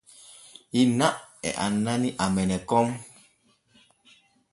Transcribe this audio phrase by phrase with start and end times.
[0.81, 1.07] Inna
[1.47, 2.87] e annani amene kon.